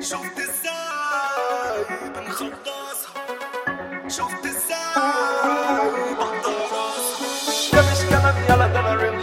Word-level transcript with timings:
شفت 0.00 0.38
إزاي 0.38 1.84
بنخلصها 2.14 3.24
شفت 4.08 4.46
إزاي 4.46 4.94
راسها 6.44 7.72
ده 7.72 7.82
مش 7.92 7.98
كلام 8.10 8.36
يلا 8.48 8.66
ده 8.66 8.80
أنا 8.80 8.94
ريل 8.94 9.14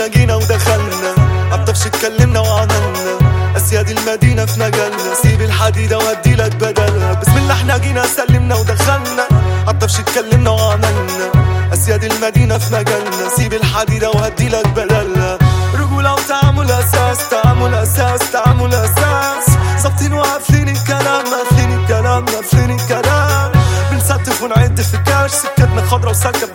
إحنا 0.00 0.12
جينا 0.12 0.34
ودخلنا. 0.34 1.14
عالطفش 1.52 1.86
اتكلمنا 1.86 2.40
وعملنا 2.40 3.18
أسياد 3.56 3.90
المدينة 3.90 4.46
في 4.46 4.60
مجالنا. 4.60 5.14
سيب 5.22 5.42
الحديدة 5.42 5.98
وأدي 5.98 6.34
لك 6.34 6.54
بدلها 6.56 7.12
بسم 7.12 7.36
الله 7.36 7.54
إحنا 7.54 7.78
جينا 7.78 8.06
سلمنا 8.06 8.54
ودخلنا. 8.54 9.26
عالطفش 9.66 10.00
اتكلمنا 10.00 10.50
وعملنا 10.50 11.32
أسياد 11.72 12.04
المدينة 12.04 12.58
في 12.58 12.74
مجالنا. 12.74 13.28
سيب 13.36 13.52
الحديدة 13.52 14.10
وهدي 14.10 14.48
لك 14.48 14.68
بدلها 14.68 15.38
رجولة 15.74 16.14
وتعامل 16.14 16.70
أساس 16.70 17.28
تعامل 17.30 17.74
أساس 17.74 18.20
تعامل 18.32 18.74
أساس 18.74 19.44
ظابطين 19.82 20.12
وقافلين 20.12 20.68
الكلام 20.68 21.24
قافلين 21.26 21.80
الكلام 21.80 22.24
قافلين 22.24 22.70
الكلام. 22.70 23.52
بنستف 23.90 24.42
ونعد 24.42 24.80
في 24.80 24.94
الكاش 24.94 25.30
سكتنا 25.30 25.82
خضرا 25.86 26.10
وسالكة 26.10 26.46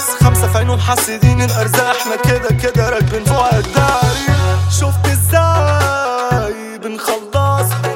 الناس 0.00 0.22
خمسة 0.24 0.52
في 0.52 0.58
عينهم 0.58 0.80
حاسدين 0.80 1.42
الأرزاق. 1.42 1.96
إحنا 1.96 2.16
كده 2.16 2.48
كده 2.62 2.88
راكبين 2.90 3.24
فوق 3.24 3.54
الداري. 3.54 4.26
شفت 4.80 5.06
إزاي 5.06 6.78
بنخلصها 6.78 7.94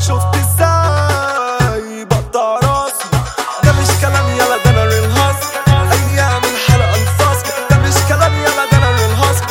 شفت 0.00 0.34
إزاي 0.34 2.04
بقطع 2.04 2.54
راسها 2.54 3.24
ده 3.64 3.72
مش 3.72 3.88
كلام 4.00 4.28
يلا 4.30 4.56
ده 4.64 4.70
أنا 4.70 4.84
real 4.84 5.10
hustle 5.10 5.52
أيام 5.72 6.42
الحلقة 6.44 6.94
الفاصل 7.02 7.52
ده 7.70 7.76
مش 7.78 7.94
كلام 8.08 8.32
يلا 8.34 8.64
ده 8.72 8.76
أنا 8.78 8.90
real 8.96 9.10
hustle 9.14 9.44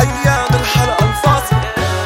أيام 0.00 0.46
الحلقة 0.60 1.04
الفاصل 1.10 1.56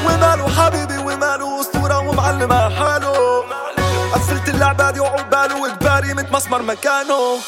وماله 0.05 0.49
حبيبي 0.49 0.99
وماله 0.99 1.61
أسطورة 1.61 1.99
ومعلم 1.99 2.53
حاله 2.53 3.45
قفلت 4.15 4.49
اللعبة 4.49 4.91
دي 4.91 5.01
وعقباله 5.01 5.61
واجباري 5.63 6.15
متمسمر 6.15 6.63
مكانه. 6.63 7.39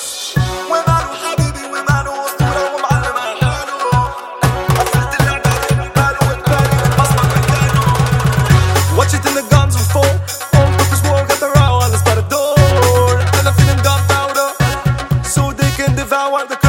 وماله 0.70 1.08
حبيبي. 1.24 1.47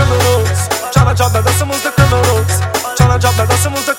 noroc 0.09 0.45
Cea 0.93 1.03
la 1.07 1.13
geab 1.13 1.31
mi-a 1.33 1.41
dat 1.47 1.55
să 1.59 1.65
multă 1.71 1.89
că 1.95 2.03
noroc 2.11 2.47
Cea 2.97 3.07
la 3.11 3.17
geab 3.21 3.33
mi-a 3.37 3.45
dat 3.51 3.59
să 3.65 3.69
multă 3.75 3.93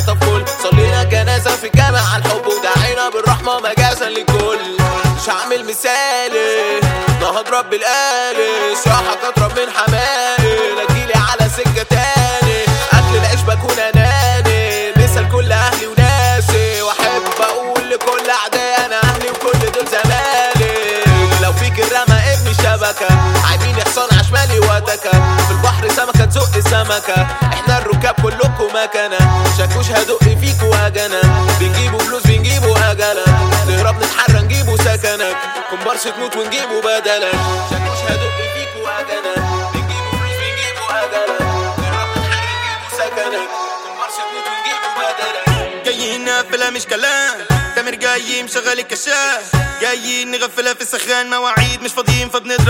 طب 0.00 0.22
قول 0.24 0.44
صلينا 0.62 1.02
جنازة 1.04 1.50
في 1.56 1.68
جامع 1.74 2.16
الحب 2.16 2.46
ودعينا 2.46 3.08
بالرحمة 3.08 3.60
مجازا 3.60 4.08
للكل. 4.08 4.58
مش 5.16 5.28
هعمل 5.30 5.64
مثالي 5.64 6.80
نهض 7.20 7.48
رب 7.48 7.72
الآلي 7.74 8.76
صراحة 8.84 9.16
اضرب 9.28 9.58
من 9.58 9.66
حمالي 9.76 10.74
لا 10.76 10.84
تجيلي 10.88 11.12
على 11.14 11.50
سكة 11.56 11.82
تاني 11.82 12.62
أكل 12.92 13.16
العيش 13.16 13.40
بكون 13.40 13.78
أناني. 13.78 14.92
مثل 14.96 15.28
كل 15.32 15.52
أهلي 15.52 15.86
وناسي 15.86 16.82
وأحب 16.82 17.22
أقول 17.40 17.90
لكل 17.90 18.30
اعدائي 18.30 18.86
أنا 18.86 19.00
أهلي 19.04 19.30
وكل 19.30 19.58
دول 19.72 19.86
زمالي. 19.86 21.02
لو 21.42 21.52
فيك 21.52 21.80
الرمى 21.80 22.20
ابني 22.32 22.54
شبكة 22.54 23.08
عايمين 23.48 23.76
حصان 23.86 24.08
عشمالي 24.18 24.58
وتكة 24.58 25.10
في 25.46 25.50
البحر 25.50 25.88
سمكة 25.88 26.24
تزق 26.24 26.56
السمكة. 26.56 27.26
إحنا 27.62 27.78
الركاب 27.78 28.14
كلكم 28.22 28.68
مكنة 28.74 29.18
شاكوش 29.58 29.90
هدق 29.90 30.22
فيك 30.22 30.62
واجنا 30.62 31.20
بنجيبوا 31.60 31.98
فلوس 31.98 32.22
بنجيبوا 32.22 32.90
اجلك 32.90 33.28
نهرب 33.68 33.96
نتحرى 34.02 34.40
نجيبوا 34.40 34.76
سكنك. 34.76 35.36
كومبارس 35.70 36.02
تموت 36.02 36.36
ونجيبوا 36.36 36.80
بدلك. 36.80 37.32
شاكوش 37.70 37.98
هدق 38.08 38.32
فيك 38.54 38.72
واجنا 38.84 39.34
بنجيبوا 39.74 40.10
فلوس 40.10 40.36
بنجيبوا 40.42 40.88
نهرب 41.78 42.08
نتحرى 42.18 42.52
نجيبوا 42.58 42.90
سكنك. 42.98 43.48
كومبارس 43.84 44.16
تموت 44.16 44.46
ونجيبوا 44.50 45.82
جايين 45.84 46.24
نقفلها 46.24 46.70
مش 46.70 46.86
كلام. 46.86 47.38
تامر 47.76 47.94
جاي 47.94 48.42
مشغل 48.42 48.78
الكشاف. 48.78 49.52
جايين 49.80 50.30
نغفلها 50.30 50.74
في 50.74 50.80
السخان. 50.80 51.30
مواعيد 51.30 51.82
مش 51.82 51.92
فاضيين 51.92 52.28
فبنضرب 52.28 52.61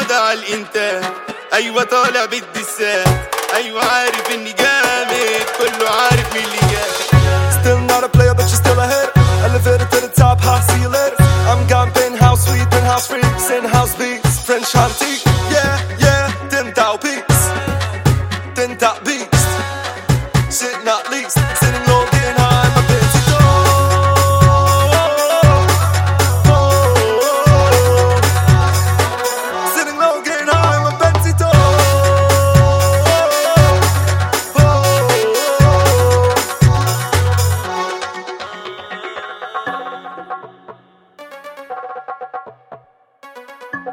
مضى 0.00 0.14
على 0.14 0.38
الإنتاج 0.38 1.04
أيوة 1.52 1.84
طالع 1.84 2.24
بالدسات 2.24 3.08
أيوة 3.54 3.84
عارف 3.84 4.30
إني 4.34 4.52
جامد 4.52 5.42
كله 5.58 5.90
عارف 5.90 6.34
مين 6.34 6.44
اللي 6.44 6.58
جاي 6.72 6.90
Still 7.60 7.80
not 7.92 8.04
a 8.04 8.08
player, 8.08 8.34
but 8.34 8.46
you're 8.50 8.62
still 8.64 8.80
a 8.80 8.86
hit. 8.86 9.10
Elevator 9.44 9.84
to 9.92 9.98
the 10.00 10.12
top, 10.16 10.40
high 10.40 10.62
ceiling. 10.68 11.14
I'm 11.50 11.66
gone 11.68 11.90
penthouse 11.92 12.46
suite, 12.46 12.70
penthouse 12.70 13.06
freaks, 13.06 13.50
in-house 13.50 13.94
beats, 14.00 14.40
French 14.46 14.74
antique. 14.74 15.22
Yeah, 15.54 15.74
yeah, 16.04 16.24
ten 16.52 16.72
thou 16.78 16.96
beats, 17.04 17.40
ten 18.56 18.70
thou 18.82 18.94
beats. 19.06 19.42
Shit 20.56 20.78
not 20.88 21.02
least, 21.10 21.36